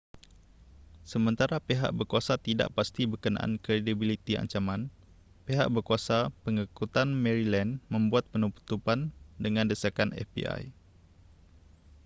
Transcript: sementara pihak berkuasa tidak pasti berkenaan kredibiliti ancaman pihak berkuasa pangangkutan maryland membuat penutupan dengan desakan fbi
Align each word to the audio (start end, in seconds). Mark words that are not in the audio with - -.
sementara 1.11 1.57
pihak 1.67 1.91
berkuasa 1.97 2.33
tidak 2.47 2.69
pasti 2.77 3.01
berkenaan 3.11 3.53
kredibiliti 3.63 4.33
ancaman 4.43 4.81
pihak 5.45 5.67
berkuasa 5.75 6.17
pangangkutan 6.43 7.09
maryland 7.23 7.71
membuat 7.93 8.25
penutupan 8.33 8.99
dengan 9.43 9.65
desakan 9.71 10.09
fbi 10.27 10.61